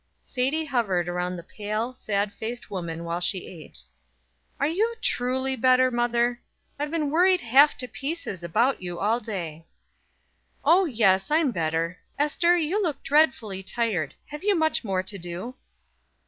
[0.23, 3.83] Sadie hovered around the pale, sad faced woman while she ate.
[4.59, 6.41] "Are you truly better, mother?
[6.79, 9.67] I've been worried half to pieces about you all day."
[10.65, 11.99] "O, yes; I'm better.
[12.17, 14.15] Ester, you look dreadfully tired.
[14.25, 15.53] Have you much more to do?"